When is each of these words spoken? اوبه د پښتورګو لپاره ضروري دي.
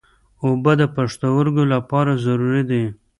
اوبه 0.43 0.71
د 0.81 0.83
پښتورګو 0.95 1.63
لپاره 1.73 2.11
ضروري 2.25 2.63
دي. 2.71 2.83